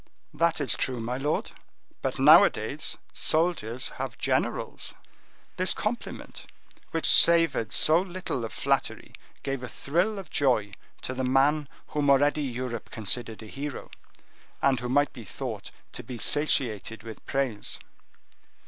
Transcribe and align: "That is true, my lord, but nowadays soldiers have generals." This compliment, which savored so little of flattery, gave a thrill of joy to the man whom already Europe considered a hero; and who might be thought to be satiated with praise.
"That 0.33 0.59
is 0.59 0.73
true, 0.75 0.99
my 0.99 1.17
lord, 1.17 1.51
but 2.01 2.17
nowadays 2.17 2.97
soldiers 3.13 3.89
have 4.01 4.17
generals." 4.17 4.95
This 5.57 5.75
compliment, 5.75 6.47
which 6.89 7.05
savored 7.05 7.71
so 7.71 8.01
little 8.01 8.43
of 8.43 8.51
flattery, 8.51 9.13
gave 9.43 9.61
a 9.61 9.67
thrill 9.69 10.17
of 10.17 10.31
joy 10.31 10.73
to 11.03 11.13
the 11.13 11.23
man 11.23 11.69
whom 11.89 12.09
already 12.09 12.41
Europe 12.41 12.89
considered 12.89 13.43
a 13.43 13.45
hero; 13.45 13.91
and 14.59 14.79
who 14.79 14.89
might 14.89 15.13
be 15.13 15.23
thought 15.23 15.69
to 15.91 16.01
be 16.01 16.17
satiated 16.17 17.03
with 17.03 17.23
praise. 17.27 17.77